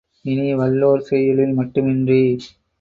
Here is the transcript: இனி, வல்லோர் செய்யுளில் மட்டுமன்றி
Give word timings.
இனி, 0.25 0.47
வல்லோர் 0.53 0.99
செய்யுளில் 1.01 1.53
மட்டுமன்றி 1.53 2.21